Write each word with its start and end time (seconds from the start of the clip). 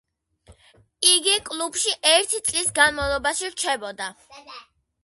იგი 1.09 1.35
კლუბში 1.49 1.93
ერთი 2.13 2.41
წლის 2.49 2.73
განმავლობაში 2.81 3.55
რჩებოდა. 3.57 4.15